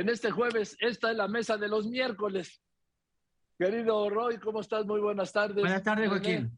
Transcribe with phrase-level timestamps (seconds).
[0.00, 0.76] en este jueves.
[0.80, 2.62] Esta es la mesa de los miércoles.
[3.58, 4.86] Querido Roy, ¿cómo estás?
[4.86, 5.56] Muy buenas tardes.
[5.56, 6.56] Buenas tardes, Joaquín.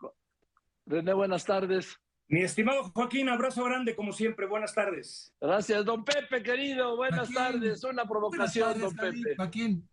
[0.86, 1.98] René, buenas tardes.
[2.28, 4.46] Mi estimado Joaquín, abrazo grande como siempre.
[4.46, 5.34] Buenas tardes.
[5.40, 6.96] Gracias, don Pepe, querido.
[6.96, 7.82] Buenas tardes.
[7.82, 9.34] Una provocación, don Pepe.
[9.36, 9.88] Joaquín,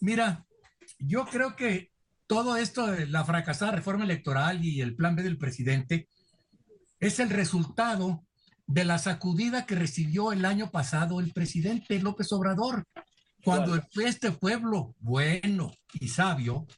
[0.00, 0.44] mira,
[0.98, 1.92] yo creo que
[2.26, 6.08] todo esto de la fracasada reforma electoral y el plan B del presidente
[6.98, 8.26] es el resultado
[8.70, 12.84] de la sacudida que recibió el año pasado el presidente López Obrador,
[13.42, 16.68] cuando este pueblo bueno y sabio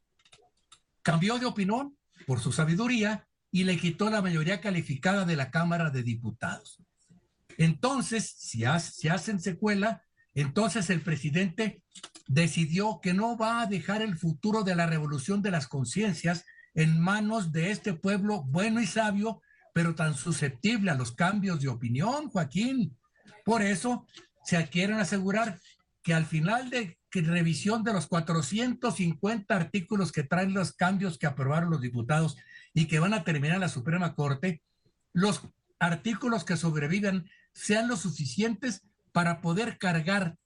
[1.02, 5.91] cambió de opinión por su sabiduría y le quitó la mayoría calificada de la Cámara
[5.91, 6.79] de Diputados.
[7.59, 10.02] Entonces, si, si hacen secuela,
[10.35, 11.83] entonces el presidente
[12.27, 16.99] decidió que no va a dejar el futuro de la revolución de las conciencias en
[16.99, 22.29] manos de este pueblo bueno y sabio pero tan susceptible a los cambios de opinión,
[22.30, 22.97] Joaquín.
[23.45, 24.07] Por eso
[24.45, 25.59] se quieren asegurar
[26.03, 31.71] que al final de revisión de los 450 artículos que traen los cambios que aprobaron
[31.71, 32.37] los diputados
[32.74, 34.63] y que van a terminar en la Suprema Corte,
[35.13, 35.43] los
[35.79, 40.37] artículos que sobreviven sean lo suficientes para poder cargar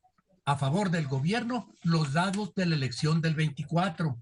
[0.45, 4.21] a favor del gobierno los dados de la elección del 24.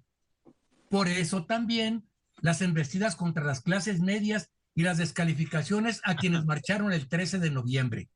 [0.91, 2.09] Por eso también
[2.41, 7.50] las embestidas contra las clases medias y las descalificaciones a quienes marcharon el 13 de
[7.50, 8.08] noviembre.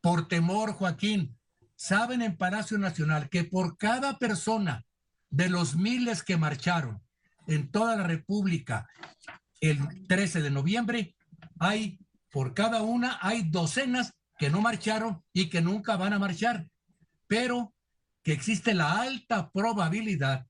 [0.00, 1.36] Por temor, Joaquín,
[1.74, 4.84] saben en Palacio Nacional que por cada persona
[5.30, 7.02] de los miles que marcharon
[7.46, 8.88] en toda la República
[9.60, 11.16] el 13 de noviembre,
[11.58, 11.98] hay,
[12.30, 16.68] por cada una, hay docenas que no marcharon y que nunca van a marchar,
[17.26, 17.74] pero
[18.22, 20.46] que existe la alta probabilidad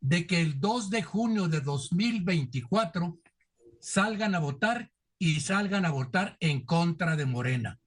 [0.00, 3.18] de que el 2 de junio de 2024
[3.84, 7.78] salgan a votar y salgan a votar en contra de Morena.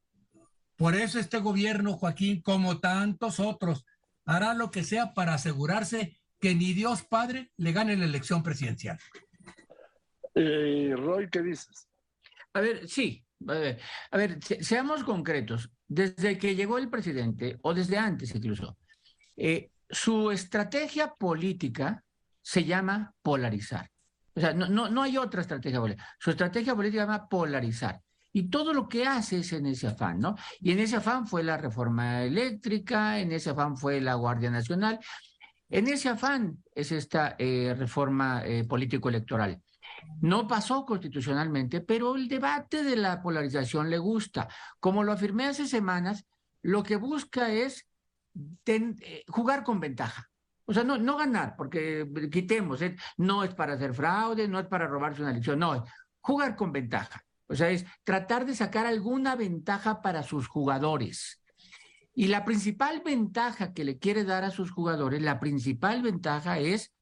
[0.76, 3.84] Por eso este gobierno, Joaquín, como tantos otros,
[4.24, 9.00] hará lo que sea para asegurarse que ni Dios Padre le gane la elección presidencial.
[10.36, 11.90] Eh, Roy, ¿qué dices?
[12.54, 13.26] A ver, sí,
[14.12, 15.72] a ver, seamos concretos.
[15.88, 18.78] Desde que llegó el presidente, o desde antes incluso,
[19.36, 22.04] eh, su estrategia política
[22.42, 23.90] se llama polarizar.
[24.38, 26.08] O sea, no, no, no hay otra estrategia política.
[26.20, 28.00] Su estrategia política se llama polarizar.
[28.32, 30.36] Y todo lo que hace es en ese afán, ¿no?
[30.60, 35.00] Y en ese afán fue la reforma eléctrica, en ese afán fue la Guardia Nacional,
[35.70, 39.60] en ese afán es esta eh, reforma eh, político-electoral.
[40.22, 44.48] No pasó constitucionalmente, pero el debate de la polarización le gusta.
[44.80, 46.28] Como lo afirmé hace semanas,
[46.62, 47.88] lo que busca es
[48.68, 50.30] eh, jugar con ventaja.
[50.70, 52.98] O sea, no, no ganar, porque quitemos, ¿eh?
[53.16, 55.82] no es para hacer fraude, no es para robarse una elección, no, es
[56.20, 57.24] jugar con ventaja.
[57.48, 61.42] O sea, es tratar de sacar alguna ventaja para sus jugadores.
[62.14, 66.94] Y la principal ventaja que le quiere dar a sus jugadores, la principal ventaja es,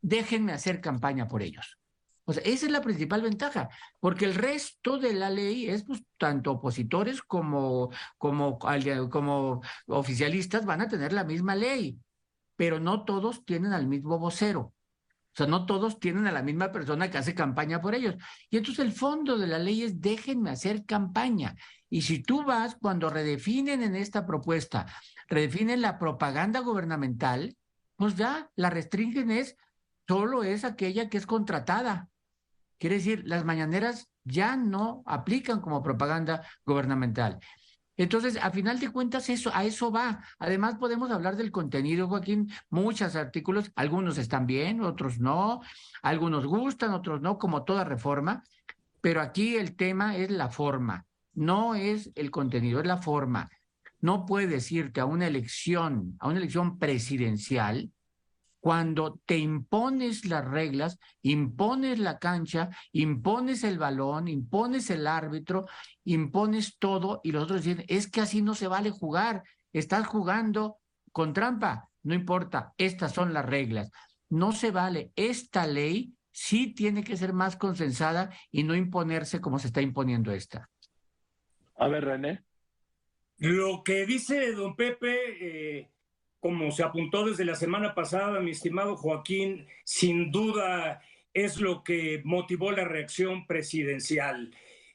[0.00, 1.78] déjenme hacer campaña por ellos.
[2.24, 3.68] O sea, esa es la principal ventaja,
[4.00, 8.58] porque el resto de la ley es, pues, tanto opositores como, como,
[9.10, 12.00] como oficialistas van a tener la misma ley
[12.60, 14.60] pero no todos tienen al mismo vocero.
[14.60, 18.16] O sea, no todos tienen a la misma persona que hace campaña por ellos.
[18.50, 21.56] Y entonces el fondo de la ley es déjenme hacer campaña.
[21.88, 24.84] Y si tú vas, cuando redefinen en esta propuesta,
[25.26, 27.56] redefinen la propaganda gubernamental,
[27.96, 29.56] pues ya la restringen es,
[30.06, 32.10] solo es aquella que es contratada.
[32.76, 37.40] Quiere decir, las mañaneras ya no aplican como propaganda gubernamental.
[38.00, 40.24] Entonces, a final de cuentas, eso, a eso va.
[40.38, 42.50] Además, podemos hablar del contenido, Joaquín.
[42.70, 45.60] Muchos artículos, algunos están bien, otros no,
[46.00, 48.42] algunos gustan, otros no, como toda reforma.
[49.02, 53.50] Pero aquí el tema es la forma, no es el contenido, es la forma.
[54.00, 57.92] No puedes irte a una elección, a una elección presidencial,
[58.60, 65.66] cuando te impones las reglas, impones la cancha, impones el balón, impones el árbitro,
[66.04, 70.76] impones todo y los otros dicen, es que así no se vale jugar, estás jugando
[71.10, 73.90] con trampa, no importa, estas son las reglas.
[74.28, 79.58] No se vale, esta ley sí tiene que ser más consensada y no imponerse como
[79.58, 80.68] se está imponiendo esta.
[81.76, 82.44] A ver, René.
[83.38, 85.90] Lo que dice don Pepe, eh,
[86.40, 91.02] como se apuntó desde la semana pasada, mi estimado Joaquín, sin duda
[91.34, 94.50] es lo que motivó la reacción presidencial.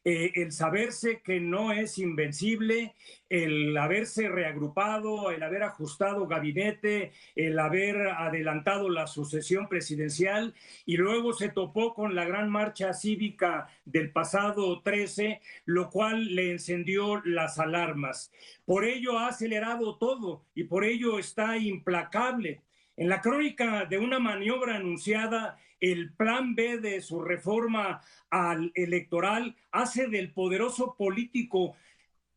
[0.08, 2.94] Eh, el saberse que no es invencible,
[3.28, 10.54] el haberse reagrupado, el haber ajustado gabinete, el haber adelantado la sucesión presidencial
[10.86, 16.52] y luego se topó con la gran marcha cívica del pasado 13, lo cual le
[16.52, 18.32] encendió las alarmas.
[18.64, 22.62] Por ello ha acelerado todo y por ello está implacable.
[22.96, 29.56] En la crónica de una maniobra anunciada, el plan B de su reforma al electoral
[29.72, 31.76] hace del poderoso político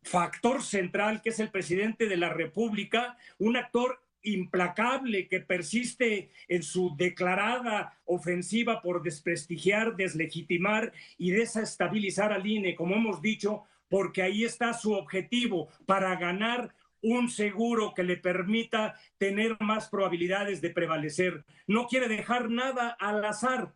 [0.01, 6.63] factor central, que es el presidente de la República, un actor implacable que persiste en
[6.63, 14.43] su declarada ofensiva por desprestigiar, deslegitimar y desestabilizar al INE, como hemos dicho, porque ahí
[14.43, 21.45] está su objetivo para ganar un seguro que le permita tener más probabilidades de prevalecer.
[21.67, 23.73] No quiere dejar nada al azar.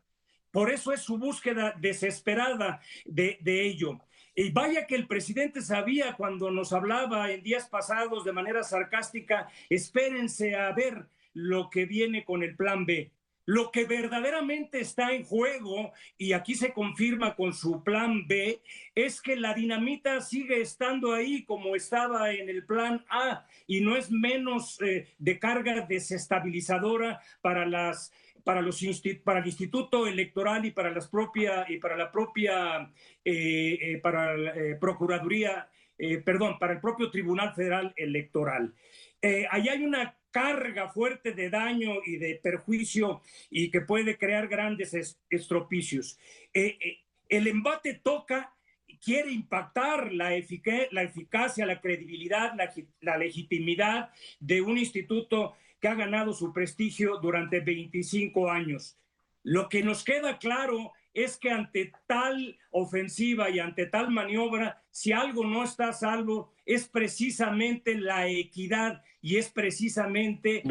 [0.52, 4.00] Por eso es su búsqueda desesperada de, ello.
[4.36, 9.48] Y vaya que el presidente sabía cuando nos hablaba en días pasados de manera sarcástica,
[9.70, 13.12] espérense a ver lo que viene con el plan B.
[13.46, 18.62] Lo que verdaderamente está en juego, y aquí se confirma con su plan B,
[18.96, 23.98] es que la dinamita sigue estando ahí como estaba en el plan A y no
[23.98, 28.12] es menos eh, de carga desestabilizadora para las
[28.46, 28.84] para los
[29.24, 32.92] para el Instituto Electoral y para las propia y para la propia
[33.24, 34.36] eh, eh, para
[34.80, 35.70] Procuraduría,
[36.26, 38.74] perdón, para el propio Tribunal Federal Electoral.
[39.22, 44.94] ahí hay una carga fuerte de daño y de perjuicio y que puede crear grandes
[45.30, 46.20] estropicios.
[46.54, 46.98] Eh, eh,
[47.30, 48.54] el embate toca,
[49.02, 54.10] quiere impactar la, eficacia, la credibilidad, la, la legitimidad
[54.40, 58.98] de un instituto que ha ganado su prestigio durante 25 años.
[59.44, 65.12] Lo que nos queda claro es que ante tal ofensiva y ante tal maniobra, si
[65.12, 70.64] algo no está a salvo, es precisamente la equidad y es precisamente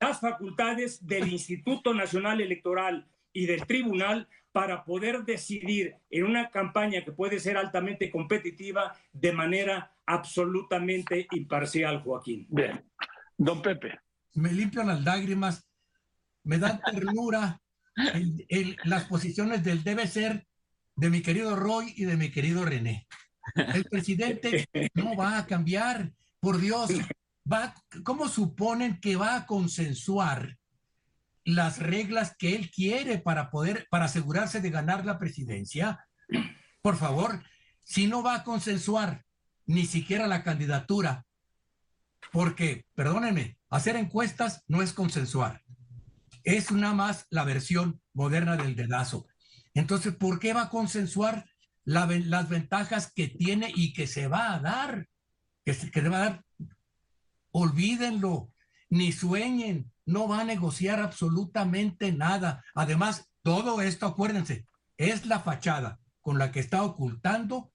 [0.00, 7.04] las facultades del Instituto Nacional Electoral y del Tribunal para poder decidir en una campaña
[7.04, 12.46] que puede ser altamente competitiva de manera absolutamente imparcial, Joaquín.
[12.48, 12.82] Bien.
[13.36, 14.00] Don Pepe.
[14.34, 15.68] Me limpian las lágrimas,
[16.42, 17.60] me da ternura
[18.84, 20.46] las posiciones del debe ser
[20.94, 23.06] de mi querido Roy y de mi querido René.
[23.54, 26.90] El presidente no va a cambiar, por Dios.
[27.50, 30.58] Va, ¿Cómo suponen que va a consensuar
[31.44, 36.04] las reglas que él quiere para poder, para asegurarse de ganar la presidencia?
[36.82, 37.42] Por favor,
[37.82, 39.24] si no va a consensuar
[39.66, 41.24] ni siquiera la candidatura,
[42.32, 45.62] porque, perdónenme, hacer encuestas no es consensuar
[46.46, 49.26] es nada más la versión moderna del dedazo.
[49.74, 51.44] Entonces, ¿por qué va a consensuar
[51.86, 55.06] las ventajas que tiene y que se va a dar?
[55.64, 56.44] Que se, que va a dar.
[57.52, 58.50] Olvídenlo,
[58.90, 62.62] ni sueñen, no va a negociar absolutamente nada.
[62.74, 64.66] Además, todo esto, acuérdense,
[64.96, 67.72] es la fachada con la que está ocultando.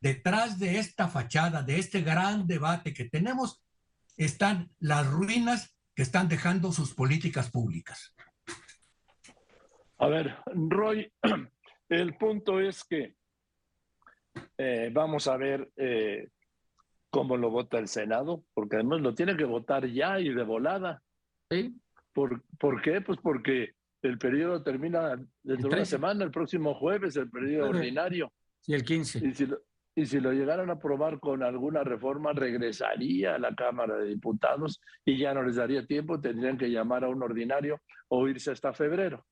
[0.00, 3.62] Detrás de esta fachada, de este gran debate que tenemos,
[4.16, 8.14] están las ruinas que están dejando sus políticas públicas.
[9.98, 11.10] A ver, Roy,
[11.88, 13.16] el punto es que
[14.58, 16.28] eh, vamos a ver eh,
[17.10, 21.02] cómo lo vota el Senado, porque además lo tiene que votar ya y de volada.
[21.50, 21.74] ¿Sí?
[22.12, 23.00] ¿Por, ¿por qué?
[23.00, 28.32] Pues porque el periodo termina dentro de una semana, el próximo jueves, el periodo ordinario.
[28.66, 29.26] Y el 15.
[29.26, 29.48] Y si,
[29.94, 34.80] y si lo llegaran a aprobar con alguna reforma, regresaría a la Cámara de Diputados
[35.04, 38.74] y ya no les daría tiempo, tendrían que llamar a un ordinario o irse hasta
[38.74, 39.24] febrero.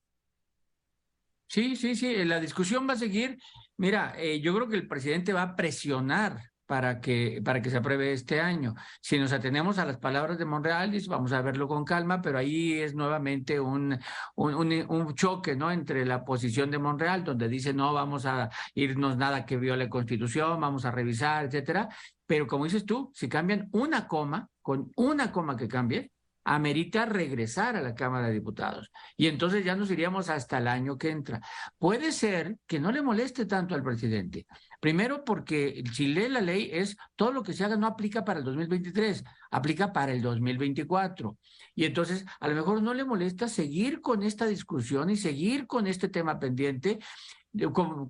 [1.47, 3.37] Sí, sí, sí, la discusión va a seguir.
[3.77, 7.77] Mira, eh, yo creo que el presidente va a presionar para que, para que se
[7.77, 8.75] apruebe este año.
[9.01, 12.73] Si nos atenemos a las palabras de Monreal, vamos a verlo con calma, pero ahí
[12.73, 13.97] es nuevamente un,
[14.35, 15.71] un, un, choque ¿no?
[15.71, 19.89] entre la posición de Monreal, donde dice no vamos a irnos nada que viole la
[19.89, 21.89] Constitución, vamos a revisar, etcétera.
[22.25, 26.11] Pero como dices tú, si cambian una coma, con una coma que cambie,
[26.45, 28.91] amerita regresar a la Cámara de Diputados.
[29.17, 31.41] Y entonces ya nos iríamos hasta el año que entra.
[31.77, 34.45] Puede ser que no le moleste tanto al presidente.
[34.79, 38.39] Primero porque si lee la ley es todo lo que se haga no aplica para
[38.39, 41.37] el 2023, aplica para el 2024.
[41.73, 45.87] Y entonces a lo mejor no le molesta seguir con esta discusión y seguir con
[45.87, 46.99] este tema pendiente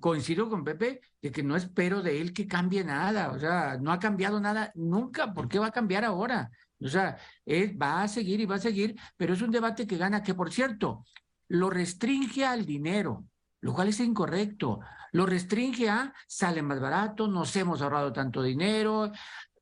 [0.00, 3.92] coincido con Pepe de que no espero de él que cambie nada, o sea, no
[3.92, 6.50] ha cambiado nada nunca, ¿por qué va a cambiar ahora?
[6.80, 9.96] O sea, él va a seguir y va a seguir, pero es un debate que
[9.96, 11.04] gana, que por cierto,
[11.48, 13.24] lo restringe al dinero.
[13.60, 14.80] lo cual es incorrecto.
[15.12, 19.10] Lo restringe a sale más barato, nos hemos ahorrado tanto dinero.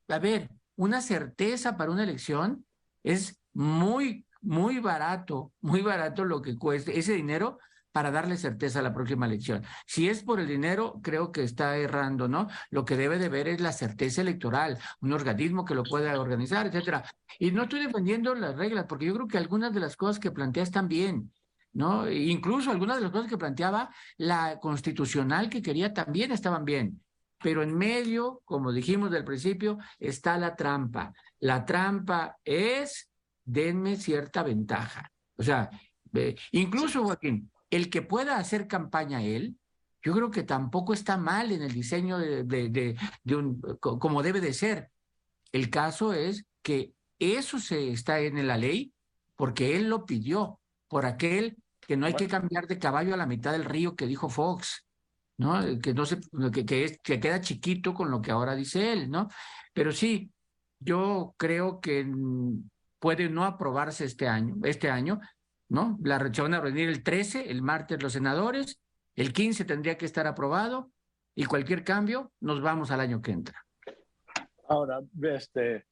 [0.09, 2.67] A ver, una certeza para una elección
[3.03, 7.59] es muy, muy barato, muy barato lo que cueste ese dinero
[7.95, 9.63] para darle certeza a la próxima elección.
[9.87, 12.49] Si es por el dinero, creo que está errando, ¿no?
[12.71, 16.67] Lo que debe de ver es la certeza electoral, un organismo que lo pueda organizar,
[16.67, 17.05] etcétera.
[17.39, 20.33] Y no estoy defendiendo las reglas, porque yo creo que algunas de las cosas que
[20.33, 21.33] plantea están bien,
[21.73, 22.11] ¿no?
[22.11, 27.01] Incluso algunas de las cosas que planteaba la constitucional que quería también estaban bien.
[27.41, 31.13] Pero en medio, como dijimos del principio, está la trampa.
[31.39, 33.09] La trampa es
[33.45, 35.13] denme cierta ventaja.
[35.37, 35.71] O sea,
[36.51, 39.57] incluso Joaquín, el que pueda hacer campaña él,
[40.03, 44.53] yo creo que tampoco está mal en el diseño de, de, un, como debe de
[44.53, 44.91] ser.
[45.51, 48.93] El caso es que eso se está en la ley
[49.35, 53.27] porque él lo pidió, por aquel que no hay que cambiar de caballo a la
[53.27, 54.87] mitad del río que dijo Fox,
[55.39, 55.61] ¿no?
[55.81, 56.21] Que no se,
[56.53, 59.29] que, que, es, que queda chiquito con lo que ahora dice él, ¿no?
[59.73, 60.33] Pero sí,
[60.79, 62.07] yo creo que
[62.99, 65.21] puede no aprobarse este año, este año,
[65.69, 65.99] ¿no?
[66.03, 68.81] La se van a reunir el 13, el martes los senadores,
[69.15, 70.91] el 15 tendría que estar aprobado
[71.35, 73.65] y cualquier cambio nos vamos al año que entra.
[74.69, 75.85] Ahora, este,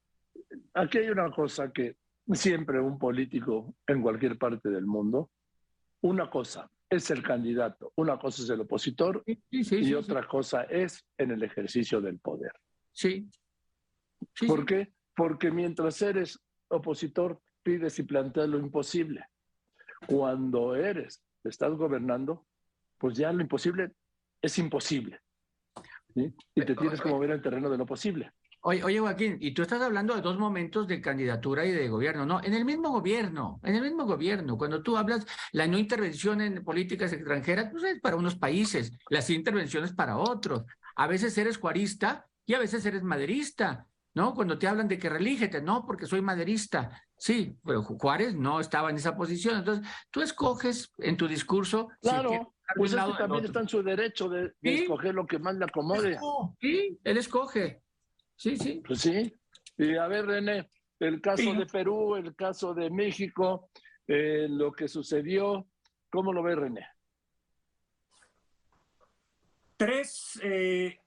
[0.74, 1.96] aquí hay una cosa que
[2.32, 5.30] siempre un político en cualquier parte del mundo,
[6.00, 11.30] una cosa es el candidato, una cosa es el opositor y otra cosa es en
[11.30, 12.52] el ejercicio del poder.
[12.92, 13.28] Sí.
[14.46, 14.92] ¿Por qué?
[15.14, 16.38] Porque mientras eres
[16.68, 19.24] opositor, pides y planteas lo imposible.
[20.06, 22.46] Cuando eres, estás gobernando,
[22.98, 23.92] pues ya lo imposible
[24.40, 25.20] es imposible.
[26.14, 26.30] Y
[26.62, 28.32] te tienes que mover al terreno de lo posible.
[28.64, 32.24] Oye, oye, Joaquín, y tú estás hablando de dos momentos de candidatura y de gobierno,
[32.24, 32.40] ¿no?
[32.44, 36.62] En el mismo gobierno, en el mismo gobierno, cuando tú hablas la no intervención en
[36.62, 40.64] políticas extranjeras, pues es para unos países, las intervenciones para otros.
[40.94, 43.88] A veces eres cuarista y a veces eres maderista.
[44.14, 44.34] ¿No?
[44.34, 47.02] Cuando te hablan de que relígete, no, porque soy maderista.
[47.16, 49.58] Sí, pero Juárez no estaba en esa posición.
[49.58, 51.88] Entonces, tú escoges en tu discurso.
[52.00, 56.18] Claro, pues también está en su derecho de, escoger lo que más le acomode.
[56.60, 57.82] Sí, él escoge.
[58.36, 58.82] Sí, sí.
[58.86, 59.34] Pues sí.
[59.78, 63.70] Y a ver, René, el caso de Perú, el caso de México,
[64.06, 65.68] eh, lo que sucedió,
[66.10, 66.86] ¿cómo lo ve René?
[69.76, 70.98] Tres eh,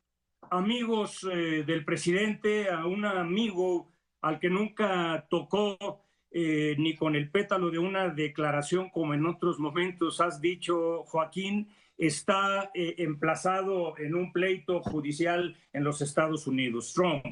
[0.51, 7.31] amigos eh, del presidente, a un amigo al que nunca tocó eh, ni con el
[7.31, 14.15] pétalo de una declaración como en otros momentos has dicho, Joaquín, está eh, emplazado en
[14.15, 17.25] un pleito judicial en los Estados Unidos, Trump.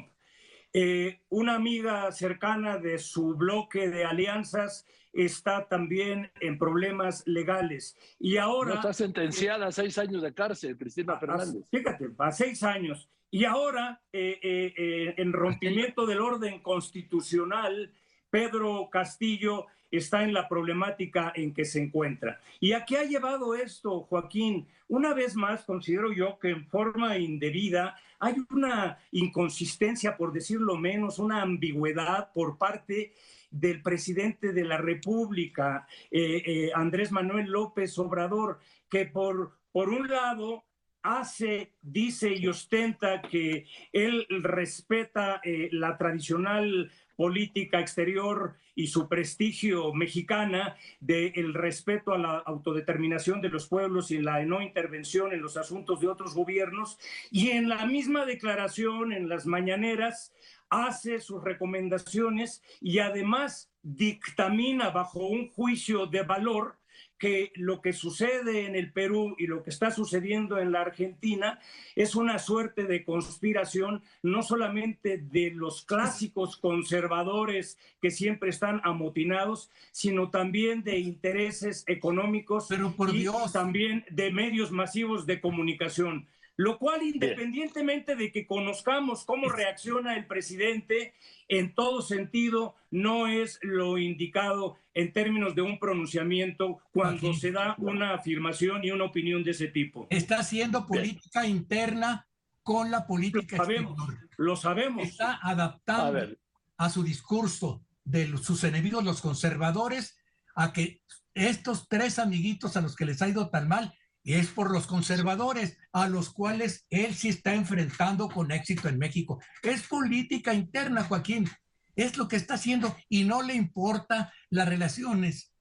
[1.28, 7.96] una amiga cercana de su bloque de alianzas está también en problemas legales.
[8.18, 8.74] Y ahora...
[8.74, 11.64] está sentenciada a seis años de cárcel, Cristina Fernández.
[11.70, 13.08] fíjate, a seis años.
[13.30, 17.92] Y ahora, eh, eh, eh, en rompimiento del orden constitucional,
[18.30, 22.40] Pedro Castillo está en la problemática en que se encuentra.
[22.60, 24.66] ¿Y a qué ha llevado esto, Joaquín?
[24.88, 31.18] Una vez más, considero yo que en forma indebida hay una inconsistencia, por decirlo menos,
[31.18, 33.12] una ambigüedad por parte
[33.54, 38.58] del presidente de la República, eh, eh, Andrés Manuel López Obrador,
[38.90, 40.64] que por, por un lado
[41.04, 49.92] hace, dice y ostenta que él respeta eh, la tradicional política exterior y su prestigio
[49.92, 55.56] mexicana del respeto a la autodeterminación de los pueblos y la no intervención en los
[55.58, 56.98] asuntos de otros gobiernos.
[57.30, 60.32] Y en la misma declaración, en las mañaneras,
[60.70, 66.78] hace sus recomendaciones y además dictamina bajo un juicio de valor
[67.18, 71.58] que lo que sucede en el Perú y lo que está sucediendo en la Argentina
[71.94, 79.70] es una suerte de conspiración, no solamente de los clásicos conservadores que siempre están amotinados,
[79.92, 86.26] sino también de intereses económicos y también de medios masivos de comunicación.
[86.56, 91.14] Lo cual, independientemente de que conozcamos cómo reacciona el presidente,
[91.48, 97.74] en todo sentido no es lo indicado en términos de un pronunciamiento cuando se da
[97.78, 100.06] una afirmación y una opinión de ese tipo.
[100.10, 102.28] Está haciendo política interna
[102.62, 104.08] con la política lo sabemos,
[104.38, 105.04] Lo sabemos.
[105.04, 106.36] Está adaptando
[106.76, 110.16] a, su discurso de sus enemigos, los conservadores,
[110.54, 111.02] a que
[111.34, 113.92] estos tres amiguitos a los que les ha ido tan mal
[114.32, 119.40] es por los conservadores a los cuales él sí está enfrentando con éxito en México.
[119.62, 121.48] Es política interna, Joaquín.
[121.94, 125.52] Es lo que está haciendo y no le importa las relaciones.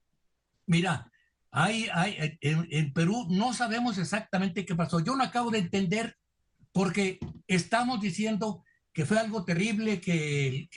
[0.66, 1.12] Mira,
[1.52, 5.02] hay, hay, en, Perú no sabemos exactamente qué pasó.
[5.02, 6.16] Yo no acabo de entender
[6.72, 10.70] porque estamos diciendo que fue algo terrible, que,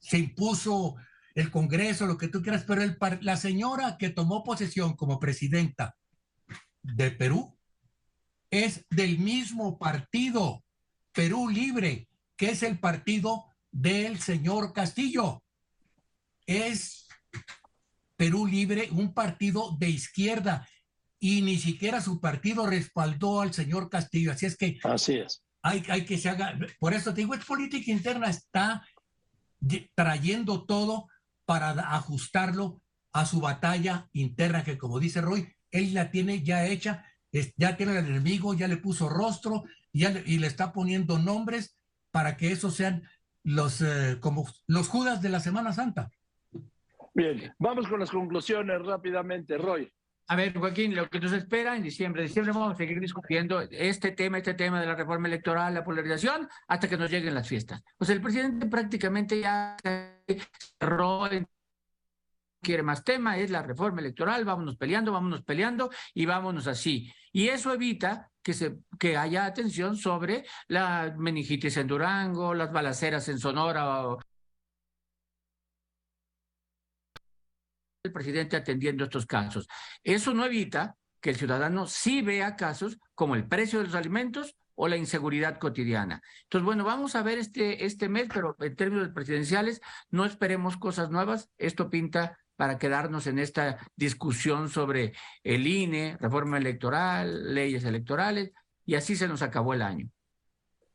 [0.00, 0.96] se impuso
[1.34, 2.82] el Congreso, lo que tú quieras, pero
[3.20, 5.96] la señora que tomó posesión como presidenta
[6.94, 7.56] de Perú
[8.50, 10.64] es del mismo partido,
[11.12, 15.42] Perú Libre, que es el partido del señor Castillo.
[16.46, 17.08] Es
[18.16, 20.68] Perú Libre un partido de izquierda
[21.18, 24.32] y ni siquiera su partido respaldó al señor Castillo.
[24.32, 24.78] Así es que...
[24.84, 25.42] Así es.
[25.62, 26.56] Hay, hay que se haga...
[26.78, 28.86] Por eso te digo, es política interna, está
[29.94, 31.08] trayendo todo
[31.44, 32.80] para ajustarlo
[33.12, 37.04] a su batalla interna, que como dice Roy, él la tiene ya hecha,
[37.56, 41.78] ya tiene el enemigo, ya le puso rostro ya y le está poniendo nombres
[42.10, 43.02] para que esos sean
[43.42, 46.10] los, eh, como los Judas de la Semana Santa.
[47.14, 49.90] Bien, vamos con las conclusiones rápidamente, Roy.
[50.28, 54.10] A ver, Joaquín, lo que nos espera en diciembre, diciembre vamos a seguir discutiendo este
[54.10, 57.82] tema, este tema de la reforma electoral, la polarización, hasta que nos lleguen las fiestas.
[57.96, 59.76] Pues el presidente prácticamente ya
[60.80, 61.28] cerró
[62.66, 67.12] quiere más tema, es la reforma electoral, vámonos peleando, vámonos peleando y vámonos así.
[67.32, 73.28] Y eso evita que, se, que haya atención sobre la meningitis en Durango, las balaceras
[73.28, 74.16] en Sonora.
[78.02, 79.68] el presidente atendiendo estos casos.
[80.02, 84.56] Eso no evita que el ciudadano sí vea casos como el precio de los alimentos
[84.76, 86.22] o la inseguridad cotidiana.
[86.44, 89.80] Entonces, bueno, vamos a ver este, este mes, pero en términos presidenciales,
[90.10, 91.50] no esperemos cosas nuevas.
[91.58, 95.12] Esto pinta para quedarnos en esta discusión sobre
[95.44, 98.52] el INE, reforma electoral, leyes electorales,
[98.84, 100.08] y así se nos acabó el año.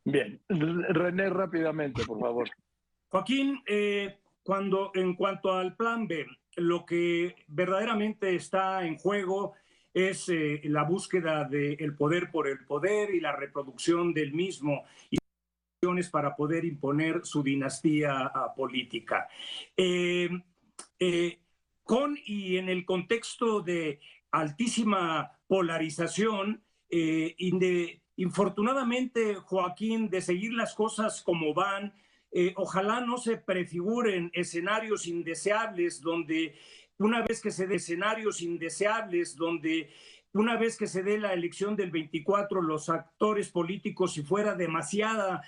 [0.04, 2.50] Bien, René, rápidamente, por favor.
[3.08, 6.26] Joaquín, eh, cuando en cuanto al plan B,
[6.56, 9.54] lo que verdaderamente está en juego
[9.94, 15.18] es eh, la búsqueda del poder por el poder y la reproducción del mismo y
[16.10, 19.28] para poder imponer su dinastía ah, política.
[19.76, 20.30] Eh,
[21.92, 27.36] con y en el contexto de altísima polarización, eh,
[28.16, 31.92] infortunadamente, Joaquín, de seguir las cosas como van,
[32.30, 36.54] eh, ojalá no se prefiguren escenarios indeseables donde
[36.96, 39.90] una vez que se dé escenarios indeseables donde
[40.34, 45.42] una vez que se dé la elección del 24, los actores políticos, si fuera demasiada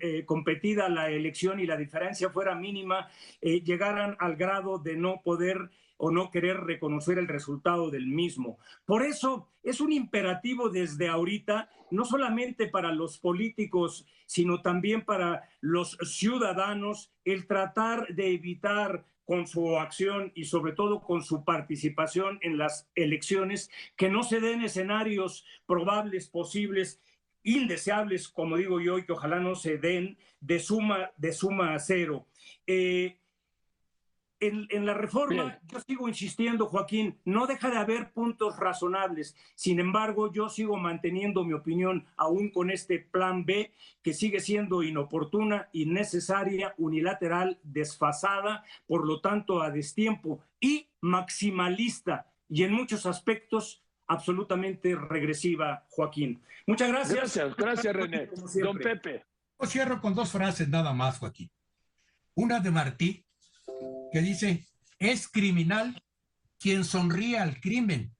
[0.00, 3.08] eh, competida la elección y la diferencia fuera mínima,
[3.40, 8.58] eh, llegaran al grado de no poder o no querer reconocer el resultado del mismo.
[8.84, 15.48] Por eso es un imperativo desde ahorita, no solamente para los políticos, sino también para
[15.60, 22.38] los ciudadanos, el tratar de evitar con su acción y sobre todo con su participación
[22.42, 27.00] en las elecciones, que no se den escenarios probables, posibles,
[27.42, 31.78] indeseables, como digo yo, y que ojalá no se den de suma, de suma a
[31.78, 32.26] cero.
[32.66, 33.18] Eh,
[34.40, 39.34] en, la reforma, yo sigo insistiendo, Joaquín, no deja de haber puntos razonables.
[39.54, 43.72] Sin embargo, yo sigo manteniendo mi opinión aún con este plan B,
[44.02, 52.64] que sigue siendo inoportuna, innecesaria, unilateral, desfasada, por lo tanto, a destiempo y maximalista, y
[52.64, 56.42] en muchos aspectos absolutamente regresiva, Joaquín.
[56.66, 57.16] Muchas gracias.
[57.16, 58.28] Gracias, gracias, René.
[58.62, 59.24] Don Pepe.
[59.58, 61.50] Yo cierro con dos frases nada más, Joaquín.
[62.34, 63.26] Una de Martí
[64.12, 64.66] que dice,
[64.98, 66.02] es criminal
[66.58, 68.14] quien sonríe al crimen,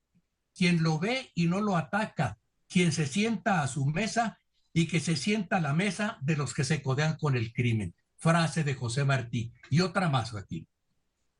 [0.54, 4.40] quien lo ve y no lo ataca, quien se sienta a su mesa
[4.72, 7.94] y que se sienta a la mesa de los que se codean con el crimen.
[8.16, 9.52] Frase de José Martí.
[9.70, 10.66] Y otra más aquí,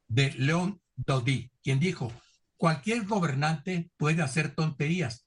[0.08, 2.12] de León Dodí, quien dijo,
[2.56, 5.26] cualquier gobernante puede hacer tonterías.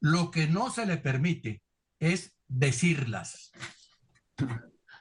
[0.00, 1.62] Lo que no se le permite
[1.98, 3.52] es decirlas.